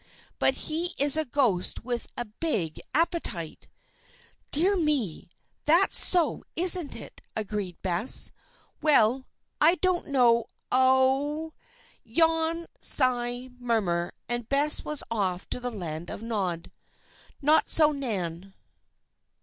[0.39, 3.67] But he is a ghost with a big appetite."
[4.49, 5.29] "Dear me!
[5.65, 8.31] that's so, isn't it?" agreed Bess.
[8.81, 9.27] "Well!
[9.61, 11.53] I don't know ow oo!"
[12.03, 16.71] Yawn sigh murmur, and Bess was off to the Land of Nod.
[17.39, 18.55] Not so Nan.